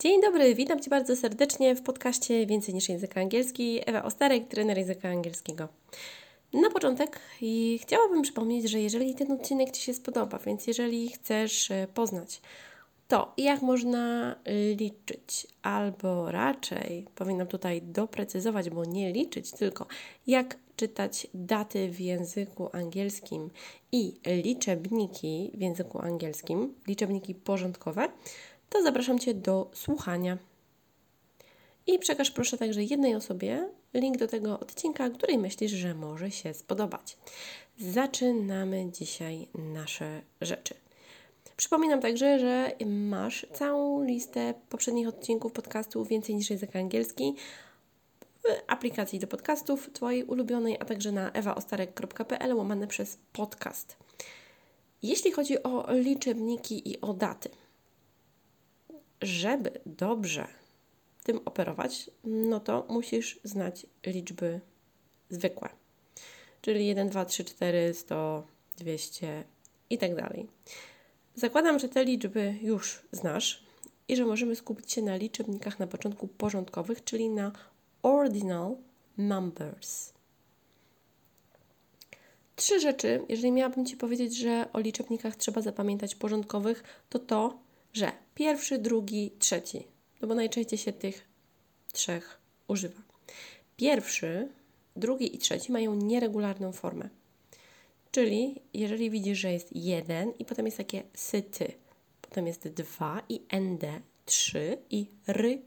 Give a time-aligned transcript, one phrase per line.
[0.00, 3.80] Dzień dobry, witam Cię bardzo serdecznie w podcaście Więcej niż język angielski.
[3.86, 5.68] Ewa Ostarek, trener języka angielskiego.
[6.52, 11.70] Na początek i chciałabym przypomnieć, że jeżeli ten odcinek Ci się spodoba, więc jeżeli chcesz
[11.70, 12.40] e, poznać
[13.08, 14.36] to, jak można
[14.76, 19.86] liczyć, albo raczej powinnam tutaj doprecyzować, bo nie liczyć, tylko
[20.26, 23.50] jak czytać daty w języku angielskim
[23.92, 28.08] i liczebniki w języku angielskim, liczebniki porządkowe,
[28.68, 30.38] to zapraszam Cię do słuchania.
[31.86, 36.54] I przekaż proszę także jednej osobie link do tego odcinka, której myślisz, że może się
[36.54, 37.16] spodobać.
[37.78, 40.74] Zaczynamy dzisiaj nasze rzeczy.
[41.56, 47.34] Przypominam także, że masz całą listę poprzednich odcinków podcastu Więcej niż język angielski
[48.20, 53.96] w aplikacji do podcastów Twojej ulubionej, a także na ewaostarek.pl łamane przez podcast.
[55.02, 57.48] Jeśli chodzi o liczebniki i o daty,
[59.22, 60.46] żeby dobrze
[61.24, 64.60] tym operować, no to musisz znać liczby
[65.30, 65.68] zwykłe.
[66.60, 68.46] Czyli 1, 2, 3, 4, 100,
[68.76, 69.44] 200
[69.90, 70.46] i tak dalej.
[71.34, 73.62] Zakładam, że te liczby już znasz
[74.08, 77.52] i że możemy skupić się na liczebnikach na początku porządkowych, czyli na
[78.02, 78.76] ordinal
[79.18, 80.12] numbers.
[82.56, 87.58] Trzy rzeczy, jeżeli miałabym Ci powiedzieć, że o liczebnikach trzeba zapamiętać porządkowych, to to,
[87.92, 89.86] że pierwszy, drugi, trzeci,
[90.20, 91.28] no bo najczęściej się tych
[91.92, 93.02] trzech używa.
[93.76, 94.48] Pierwszy,
[94.96, 97.08] drugi i trzeci mają nieregularną formę.
[98.10, 101.72] Czyli jeżeli widzisz, że jest jeden i potem jest takie syty,
[102.22, 105.62] potem jest dwa i nd, trzy i ryd.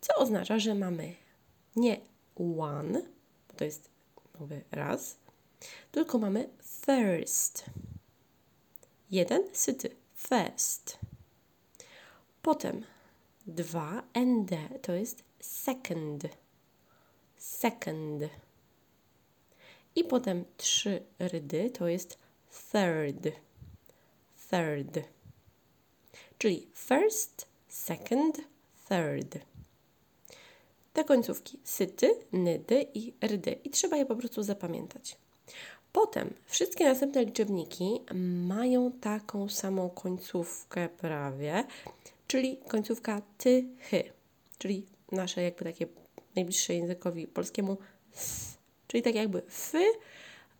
[0.00, 1.14] Co oznacza, że mamy
[1.76, 2.00] nie
[2.58, 3.02] one,
[3.48, 3.90] bo to jest
[4.40, 5.16] mówię raz,
[5.92, 6.48] tylko mamy
[6.86, 7.64] first.
[9.10, 9.90] Jeden syty,
[10.28, 10.98] first.
[12.42, 12.84] Potem
[13.46, 14.50] dwa nd
[14.82, 16.28] to jest second.
[17.38, 18.22] Second.
[19.94, 22.18] I potem trzy rydy to jest
[22.72, 23.34] third.
[24.50, 25.08] Third.
[26.38, 28.40] Czyli first, second,
[28.88, 29.38] third.
[30.92, 33.52] Te końcówki syty, nydy i rydy.
[33.64, 35.16] I trzeba je po prostu zapamiętać.
[35.92, 38.00] Potem wszystkie następne liczebniki
[38.46, 41.64] mają taką samą końcówkę prawie,
[42.26, 44.02] czyli końcówka ty, hy,
[44.58, 45.86] czyli nasze jakby takie
[46.36, 47.76] najbliższe językowi polskiemu
[48.86, 49.84] Czyli tak jakby fy,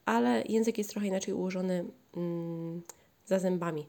[0.04, 1.84] ale język jest trochę inaczej ułożony
[2.16, 2.82] mm,
[3.26, 3.86] za zębami.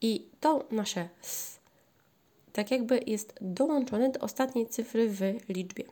[0.00, 1.58] I to nasze s,
[2.52, 5.84] tak jakby jest dołączone do ostatniej cyfry w liczbie.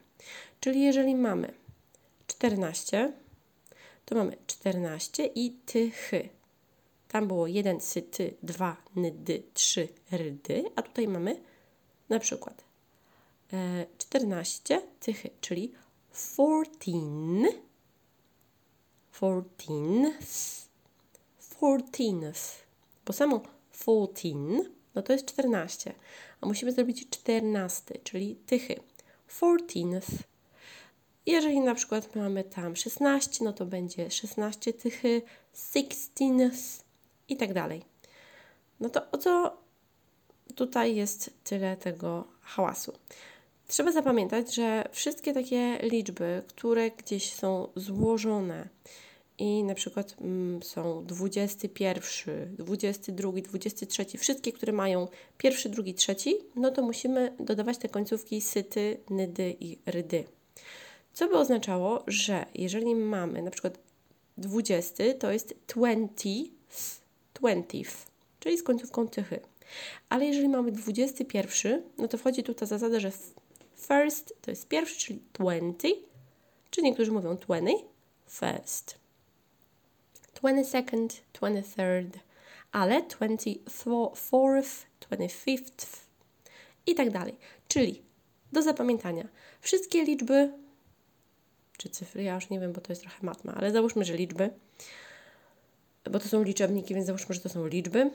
[0.61, 1.55] Czyli jeżeli mamy
[2.31, 3.13] 14,
[4.05, 6.29] to mamy 14 i ty, chy.
[7.09, 11.41] Tam było 1 sy, ty, 2 ny, dy, 3 rydy, a tutaj mamy
[12.09, 12.65] na przykład
[13.99, 15.73] 14 tychy, czyli
[16.13, 17.61] 14,
[19.21, 20.67] 14th,
[21.61, 22.57] 14th,
[23.07, 23.43] bo samo
[23.73, 24.29] 14,
[24.95, 25.95] no to jest 14,
[26.41, 28.81] a musimy zrobić 14, czyli tychy,
[29.29, 30.30] 14th.
[31.27, 35.23] Jeżeli na przykład mamy tam 16, no to będzie 16 tychy,
[35.55, 36.83] 16th
[37.29, 37.83] i tak dalej.
[38.81, 39.57] No to o co
[40.55, 42.93] tutaj jest tyle tego hałasu?
[43.69, 48.69] Trzeba zapamiętać, że wszystkie takie liczby, które gdzieś są złożone
[49.39, 55.09] i na przykład mm, są 21, 22, 23, wszystkie, które mają
[55.39, 60.25] pierwszy, drugi, trzeci, no to musimy dodawać te końcówki syty, nydy i rydy.
[61.13, 63.79] Co by oznaczało, że jeżeli mamy na przykład
[64.39, 66.51] 20, to jest 20,
[67.35, 67.97] 20,
[68.41, 69.41] czyli z końcówką tychy.
[70.09, 73.13] Ale jeżeli mamy 21, no to wchodzi tu ta zasada, że
[73.81, 75.89] First to jest pierwszy, czyli 20,
[76.71, 77.87] czy niektórzy mówią 20,
[78.29, 78.99] first.
[80.43, 82.19] 22nd, 23rd,
[82.73, 85.87] ale 24th, 25th
[86.87, 87.37] i tak dalej.
[87.69, 88.03] Czyli
[88.53, 89.29] do zapamiętania
[89.61, 90.53] wszystkie liczby,
[91.81, 94.51] czy cyfry, ja już nie wiem, bo to jest trochę matma, ale załóżmy, że liczby,
[96.11, 98.11] bo to są liczebniki, więc załóżmy, że to są liczby,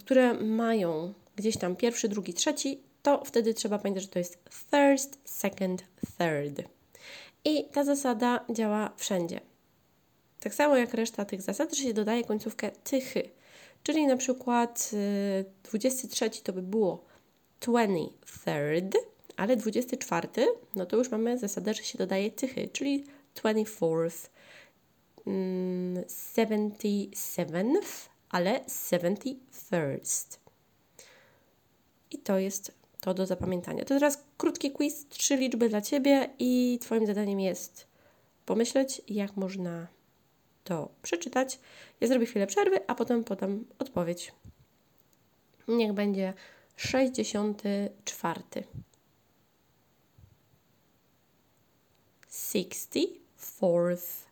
[0.00, 5.18] które mają gdzieś tam pierwszy, drugi, trzeci to wtedy trzeba pamiętać, że to jest first,
[5.24, 5.84] second,
[6.18, 6.68] third.
[7.44, 9.40] I ta zasada działa wszędzie.
[10.40, 13.30] Tak samo jak reszta tych zasad, że się dodaje końcówkę tychy.
[13.82, 14.90] Czyli na przykład
[15.62, 17.04] 23 y, to by było
[17.60, 18.92] 23rd,
[19.38, 20.28] ale 24,
[20.74, 23.04] no to już mamy zasadę, że się dodaje tychy, czyli
[23.34, 24.28] 24th,
[25.26, 27.82] 77th, mm,
[28.30, 30.38] ale 71st.
[32.10, 33.84] I to jest to do zapamiętania.
[33.84, 37.86] To teraz krótki quiz, trzy liczby dla Ciebie i Twoim zadaniem jest
[38.46, 39.86] pomyśleć, jak można
[40.64, 41.58] to przeczytać.
[42.00, 44.32] Ja zrobię chwilę przerwy, a potem podam odpowiedź.
[45.68, 46.34] Niech będzie
[46.76, 48.42] 64.
[52.48, 54.28] 64th.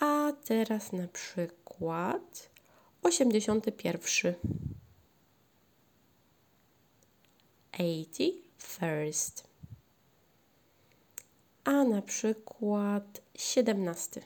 [0.00, 2.50] A teraz na przykład
[3.02, 4.34] 81.
[7.72, 9.44] 81st.
[11.64, 14.22] A na przykład 17.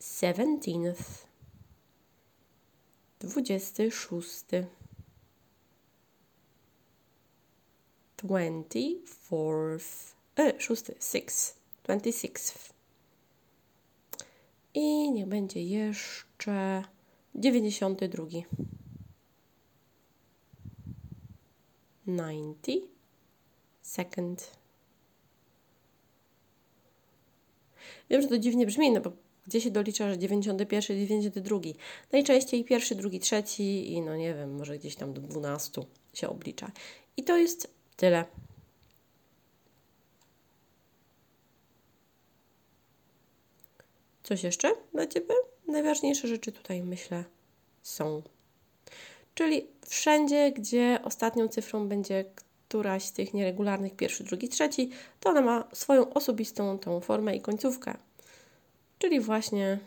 [0.00, 1.26] 17th.
[3.20, 4.44] 26.
[8.24, 10.14] 24th.
[10.38, 11.54] E, szósty, six.
[11.88, 12.72] 26th.
[14.74, 16.84] I niech będzie jeszcze
[17.34, 18.26] 92.
[22.06, 22.66] 90
[23.82, 24.50] second.
[28.10, 29.12] Wiem, że to dziwnie brzmi, no bo
[29.46, 31.58] gdzie się dolicza, że 91, 92?
[32.12, 35.82] Najczęściej pierwszy, drugi, trzeci i no nie wiem, może gdzieś tam do 12
[36.14, 36.70] się oblicza.
[37.16, 38.24] I to jest tyle.
[44.22, 45.34] Coś jeszcze dla Ciebie?
[45.68, 47.24] Najważniejsze rzeczy tutaj myślę
[47.82, 48.22] są.
[49.34, 52.24] Czyli wszędzie, gdzie ostatnią cyfrą będzie
[52.68, 54.90] któraś z tych nieregularnych, pierwszy, drugi, trzeci,
[55.20, 57.94] to ona ma swoją osobistą tą formę i końcówkę.
[58.98, 59.78] Czyli właśnie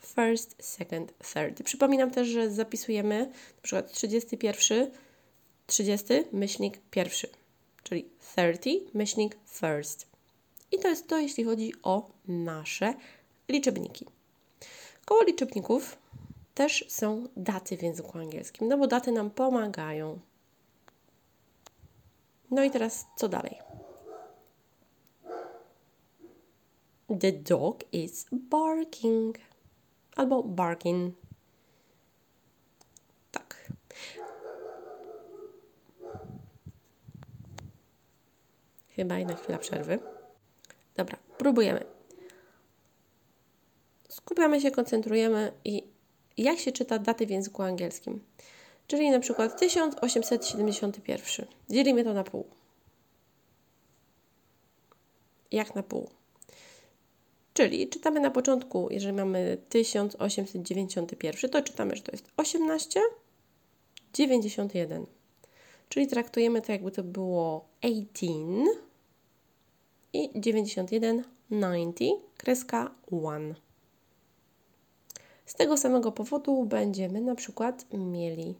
[0.00, 1.62] first, second, third.
[1.62, 3.26] Przypominam też, że zapisujemy
[3.56, 4.90] na przykład 31,
[5.66, 7.28] 30, myślnik pierwszy,
[7.82, 10.06] czyli 30, myślnik first.
[10.72, 12.94] I to jest to, jeśli chodzi o nasze
[13.48, 14.06] liczebniki.
[15.04, 15.96] Koło liczebników
[16.54, 20.18] też są daty w języku angielskim, no bo daty nam pomagają.
[22.50, 23.58] No i teraz co dalej?
[27.20, 29.38] The dog is barking.
[30.16, 31.14] Albo barking.
[33.32, 33.70] Tak.
[38.96, 39.98] Chyba jedna chwila przerwy.
[40.96, 41.84] Dobra, próbujemy.
[44.08, 45.82] Skupiamy się, koncentrujemy i
[46.36, 48.24] jak się czyta daty w języku angielskim.
[48.86, 51.46] Czyli na przykład 1871.
[51.70, 52.46] Dzielimy to na pół.
[55.52, 56.10] Jak na pół?
[57.54, 63.00] Czyli czytamy na początku, jeżeli mamy 1891, to czytamy, że to jest 18,
[64.14, 65.06] 91.
[65.88, 68.26] Czyli traktujemy to jakby to było 18
[70.14, 71.98] i 91, 90,
[72.36, 73.54] kreska 1.
[75.46, 78.54] Z tego samego powodu będziemy na przykład mieli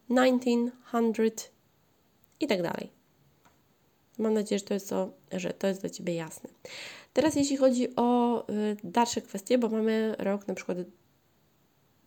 [0.07, 1.51] 1900
[2.39, 3.02] i tak dalej.
[4.23, 6.49] Mam nadzieję, że to jest, to, że to jest dla Ciebie jasne.
[7.13, 10.77] Teraz jeśli chodzi o y, dalsze kwestie, bo mamy rok na przykład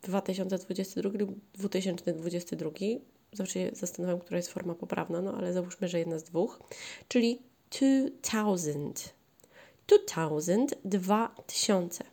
[0.02, 2.70] 2022 lub 2022.
[3.32, 6.60] Zawsze się zastanawiam, która jest forma poprawna, no ale załóżmy, że jedna z dwóch.
[7.08, 9.08] Czyli 2000.
[9.88, 12.04] 2000, 2000.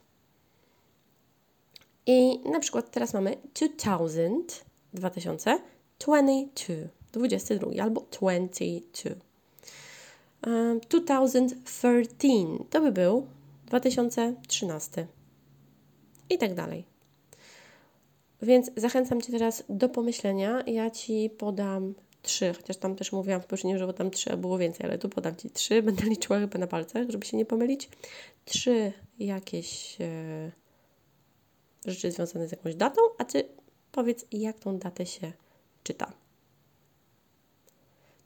[2.06, 4.36] I na przykład teraz mamy 2000,
[4.94, 5.58] 2000,
[6.00, 9.33] 22, 22 albo 22.
[10.90, 12.28] 2013
[12.70, 13.28] to by był
[13.66, 15.08] 2013
[16.30, 16.86] i tak dalej.
[18.42, 20.64] Więc zachęcam Cię teraz do pomyślenia.
[20.68, 24.58] Ja Ci podam trzy, chociaż tam też mówiłam w poprzednim, że tam trzy, a było
[24.58, 25.82] więcej, ale tu podam Ci trzy.
[25.84, 27.90] Będę liczyła chyba na palcach, żeby się nie pomylić.
[28.46, 30.52] Trzy jakieś e,
[31.86, 33.44] rzeczy związane z jakąś datą, a Ty
[33.92, 35.32] powiedz, jak tą datę się
[35.84, 36.23] czyta.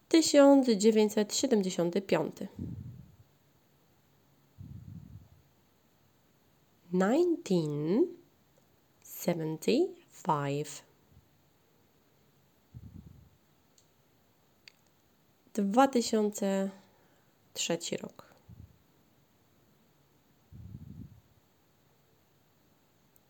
[0.10, 2.48] 1975.
[6.92, 8.08] 19
[9.02, 10.84] seventy-five.
[15.54, 16.70] Dwa tysiące
[17.54, 18.34] trzeci rok.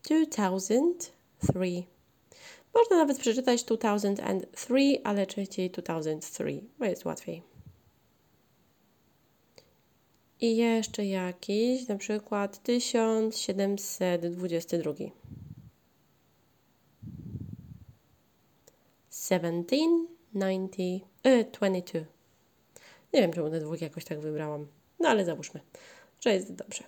[0.02, 1.12] Two thousand
[1.52, 1.97] three.
[2.78, 7.42] Można nawet przeczytać 2003, ale częściej 2003, bo jest łatwiej.
[10.40, 14.92] I jeszcze jakiś, na przykład 1722.
[19.10, 20.76] 1790,
[21.22, 22.00] e, 22.
[23.12, 24.66] Nie wiem, czemu te dwóch jakoś tak wybrałam.
[25.00, 25.60] No ale załóżmy,
[26.20, 26.84] że jest dobrze.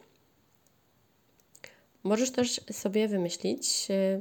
[2.03, 4.21] Możesz też sobie wymyślić e,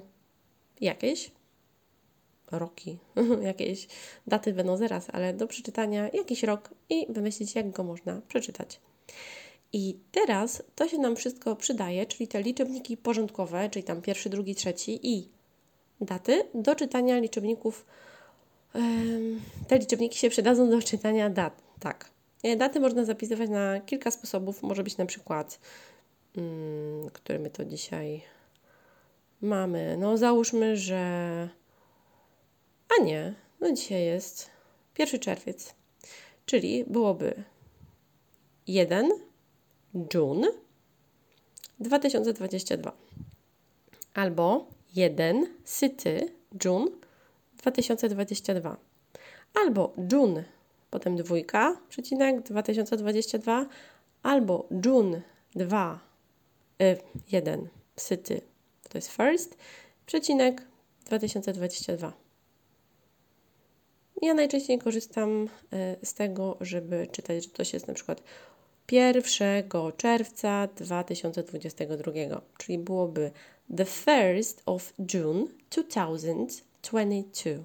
[0.82, 1.32] jakieś
[2.52, 2.98] roki,
[3.42, 3.88] jakieś
[4.28, 8.80] daty będą zaraz, ale do przeczytania jakiś rok i wymyślić, jak go można przeczytać.
[9.74, 14.56] I teraz to się nam wszystko przydaje, czyli te liczebniki porządkowe, czyli tam pierwszy, drugi,
[14.56, 15.30] trzeci i
[16.02, 17.86] daty do czytania liczebników.
[19.68, 21.62] Te liczebniki się przydadzą do czytania dat.
[21.80, 22.10] Tak.
[22.44, 24.64] E, daty można zapisywać na kilka sposobów.
[24.64, 25.60] Może być na przykład,
[26.36, 28.22] hmm, który my to dzisiaj
[29.42, 29.98] mamy.
[29.98, 31.50] No, załóżmy, że.
[32.98, 34.50] A nie, no dzisiaj jest
[34.98, 35.76] 1 czerwiec,
[36.46, 37.44] czyli byłoby
[38.68, 39.10] 1
[40.14, 40.48] June
[41.80, 42.92] 2022
[44.14, 45.48] albo 1
[45.80, 46.34] City
[46.66, 46.88] June
[47.58, 48.78] 2022
[49.54, 50.44] albo June
[50.90, 53.66] potem dwójka przecinek 2022
[54.24, 55.22] albo June
[55.56, 56.00] 2
[56.82, 56.98] y,
[57.32, 57.70] 1
[58.08, 58.42] City
[58.90, 59.58] to jest first
[60.06, 60.62] przecinek
[61.06, 62.29] 2022
[64.22, 68.24] ja najczęściej korzystam y, z tego, żeby czytać, że to jest na przykład
[68.92, 69.24] 1
[69.98, 72.12] czerwca 2022,
[72.58, 73.32] czyli byłoby
[73.78, 77.64] the 1st of June 2022.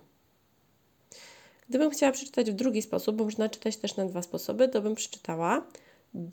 [1.68, 4.94] Gdybym chciała przeczytać w drugi sposób, bo można czytać też na dwa sposoby, to bym
[4.94, 5.66] przeczytała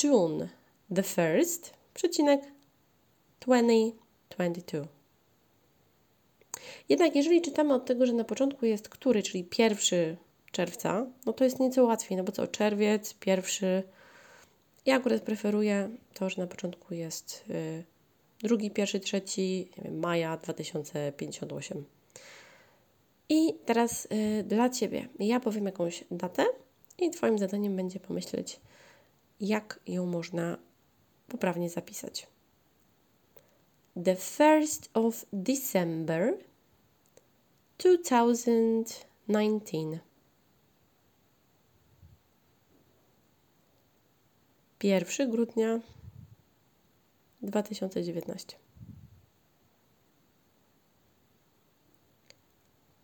[0.04, 0.48] June
[0.96, 2.42] the 1st, przecinek
[3.40, 5.01] 2022.
[6.90, 10.18] Jednak jeżeli czytamy od tego, że na początku jest który, czyli 1
[10.52, 13.84] czerwca, no to jest nieco łatwiej, no bo co, czerwiec, pierwszy
[14.86, 17.84] ja akurat preferuję to, że na początku jest y,
[18.40, 21.86] drugi, pierwszy, trzeci, nie wiem, maja 2058.
[23.30, 24.06] I teraz
[24.40, 26.46] y, dla Ciebie ja powiem jakąś datę
[27.00, 28.60] i Twoim zadaniem będzie pomyśleć,
[29.40, 30.58] jak ją można
[31.28, 32.28] poprawnie zapisać.
[34.04, 36.38] The 1st of December
[37.82, 40.00] 2019.
[44.80, 45.80] 1 grudnia
[47.42, 48.58] 2019.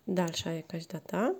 [0.07, 1.33] Dalsza jakaś data.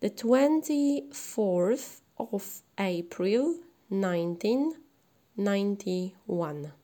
[0.00, 3.54] The 24th of April
[3.90, 6.77] 1991.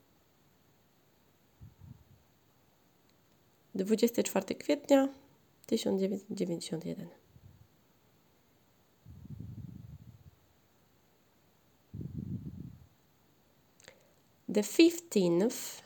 [3.74, 5.08] 24 kwietnia
[5.70, 7.24] 1991.
[14.54, 15.82] the 15th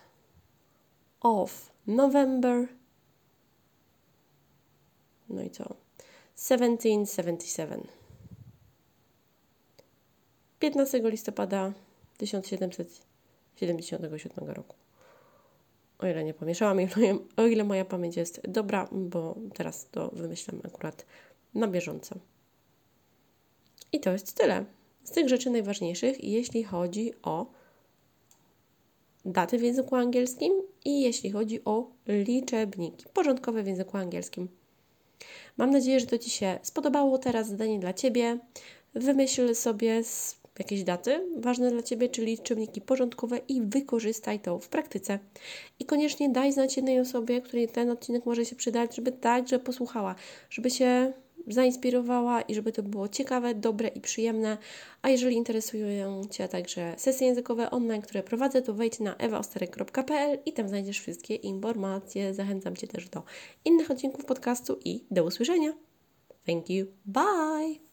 [1.21, 2.69] of November.
[5.29, 5.77] No i co?
[6.35, 7.89] 1777.
[10.61, 11.73] 15 listopada
[12.21, 14.78] 1777 roku.
[15.99, 16.79] O ile nie pomieszałam,
[17.37, 21.07] o ile moja pamięć jest dobra, bo teraz to wymyślam akurat
[21.55, 22.17] na bieżąco.
[23.93, 24.65] I to jest tyle
[25.05, 27.47] z tych rzeczy najważniejszych, jeśli chodzi o
[29.25, 30.53] daty w języku angielskim
[30.85, 34.49] i jeśli chodzi o liczebniki porządkowe w języku angielskim.
[35.57, 37.19] Mam nadzieję, że to Ci się spodobało.
[37.19, 38.39] Teraz zadanie dla Ciebie.
[38.95, 40.05] Wymyśl sobie
[40.59, 45.19] jakieś daty ważne dla Ciebie, czyli liczebniki porządkowe i wykorzystaj to w praktyce.
[45.79, 50.15] I koniecznie daj znać jednej osobie, której ten odcinek może się przydać, żeby także posłuchała,
[50.51, 51.13] żeby się
[51.47, 54.59] zainspirowała i żeby to było ciekawe, dobre i przyjemne.
[55.03, 60.53] A jeżeli interesują Cię także sesje językowe online, które prowadzę, to wejdź na ewaosterek.pl i
[60.53, 62.35] tam znajdziesz wszystkie informacje.
[62.35, 63.23] Zachęcam Cię też do
[63.65, 65.73] innych odcinków podcastu i do usłyszenia.
[66.47, 66.87] Thank you.
[67.07, 67.88] Bye!